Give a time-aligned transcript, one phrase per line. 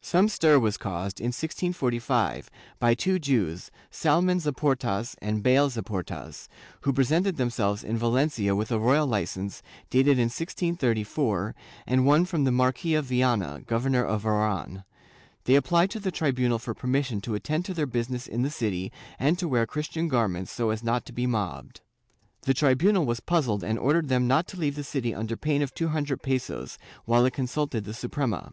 [0.00, 2.48] Some stir was caused, in 1645,
[2.78, 6.46] by two Jews, Salamon Zaportas and Bale Zaportas,
[6.82, 9.60] who presented themselves in Valencia with a royal licence,
[9.90, 11.56] dated in 1634,
[11.88, 14.84] and one from the Marquis of Viana, Governor of Oran.
[15.42, 18.92] They applied to the tribunal for permission to attend to their business in the city
[19.18, 21.80] and to wear Christian gar ments, so as not to be mobbed.
[22.42, 25.74] The tribunal was puzzled and ordered them not to leave the city under pain of
[25.74, 28.52] two hundred pesos, while it consulted the Suprema.